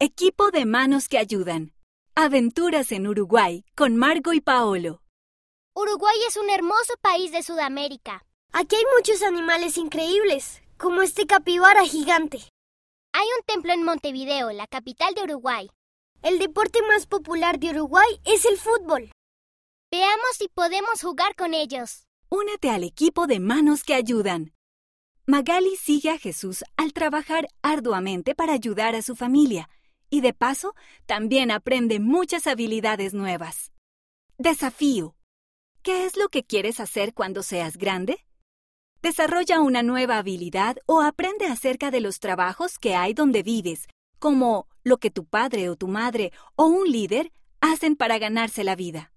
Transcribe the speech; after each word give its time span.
Equipo 0.00 0.52
de 0.52 0.64
manos 0.64 1.08
que 1.08 1.18
ayudan. 1.18 1.74
Aventuras 2.14 2.92
en 2.92 3.08
Uruguay 3.08 3.64
con 3.74 3.96
Margo 3.96 4.32
y 4.32 4.40
Paolo. 4.40 5.02
Uruguay 5.74 6.14
es 6.28 6.36
un 6.36 6.48
hermoso 6.50 6.94
país 7.00 7.32
de 7.32 7.42
Sudamérica. 7.42 8.24
Aquí 8.52 8.76
hay 8.76 8.84
muchos 8.96 9.24
animales 9.24 9.76
increíbles, 9.76 10.62
como 10.76 11.02
este 11.02 11.26
capibara 11.26 11.84
gigante. 11.84 12.38
Hay 13.12 13.26
un 13.36 13.44
templo 13.44 13.72
en 13.72 13.82
Montevideo, 13.82 14.52
la 14.52 14.68
capital 14.68 15.14
de 15.14 15.24
Uruguay. 15.24 15.68
El 16.22 16.38
deporte 16.38 16.78
más 16.82 17.08
popular 17.08 17.58
de 17.58 17.70
Uruguay 17.70 18.20
es 18.24 18.44
el 18.44 18.56
fútbol. 18.56 19.10
Veamos 19.90 20.36
si 20.38 20.46
podemos 20.46 21.02
jugar 21.02 21.34
con 21.34 21.54
ellos. 21.54 22.06
Únete 22.28 22.70
al 22.70 22.84
equipo 22.84 23.26
de 23.26 23.40
manos 23.40 23.82
que 23.82 23.94
ayudan. 23.94 24.54
Magali 25.26 25.74
sigue 25.74 26.10
a 26.10 26.18
Jesús 26.18 26.62
al 26.76 26.92
trabajar 26.92 27.48
arduamente 27.62 28.36
para 28.36 28.52
ayudar 28.52 28.94
a 28.94 29.02
su 29.02 29.16
familia 29.16 29.68
y 30.10 30.20
de 30.20 30.32
paso 30.32 30.74
también 31.06 31.50
aprende 31.50 32.00
muchas 32.00 32.46
habilidades 32.46 33.14
nuevas. 33.14 33.72
Desafío. 34.38 35.14
¿Qué 35.82 36.04
es 36.04 36.16
lo 36.16 36.28
que 36.28 36.44
quieres 36.44 36.80
hacer 36.80 37.14
cuando 37.14 37.42
seas 37.42 37.76
grande? 37.76 38.24
Desarrolla 39.00 39.60
una 39.60 39.82
nueva 39.82 40.18
habilidad 40.18 40.76
o 40.86 41.00
aprende 41.00 41.46
acerca 41.46 41.90
de 41.90 42.00
los 42.00 42.18
trabajos 42.18 42.78
que 42.78 42.94
hay 42.94 43.14
donde 43.14 43.42
vives, 43.42 43.86
como 44.18 44.66
lo 44.82 44.98
que 44.98 45.10
tu 45.10 45.24
padre 45.24 45.68
o 45.68 45.76
tu 45.76 45.88
madre 45.88 46.32
o 46.56 46.66
un 46.66 46.90
líder 46.90 47.32
hacen 47.60 47.96
para 47.96 48.18
ganarse 48.18 48.64
la 48.64 48.76
vida. 48.76 49.12